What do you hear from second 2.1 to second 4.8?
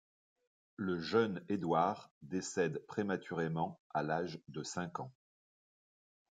décède prématurément à l'âge de